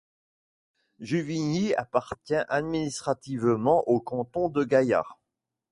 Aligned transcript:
Juvigny 0.99 1.75
appartient 1.75 2.33
administrativement 2.49 3.83
au 3.87 3.99
canton 3.99 4.49
de 4.49 4.63
Gaillard. 4.63 5.19